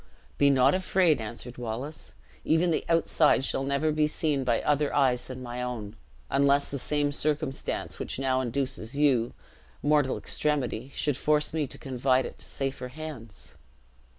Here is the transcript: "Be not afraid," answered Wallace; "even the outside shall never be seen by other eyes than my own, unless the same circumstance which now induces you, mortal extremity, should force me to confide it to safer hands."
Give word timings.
"Be 0.39 0.49
not 0.49 0.73
afraid," 0.73 1.21
answered 1.21 1.59
Wallace; 1.59 2.13
"even 2.43 2.71
the 2.71 2.83
outside 2.89 3.45
shall 3.45 3.63
never 3.63 3.91
be 3.91 4.07
seen 4.07 4.43
by 4.43 4.59
other 4.63 4.91
eyes 4.95 5.25
than 5.27 5.43
my 5.43 5.61
own, 5.61 5.95
unless 6.27 6.71
the 6.71 6.79
same 6.79 7.11
circumstance 7.11 7.99
which 7.99 8.17
now 8.17 8.41
induces 8.41 8.95
you, 8.97 9.35
mortal 9.83 10.17
extremity, 10.17 10.91
should 10.95 11.17
force 11.17 11.53
me 11.53 11.67
to 11.67 11.77
confide 11.77 12.25
it 12.25 12.39
to 12.39 12.45
safer 12.45 12.87
hands." 12.87 13.53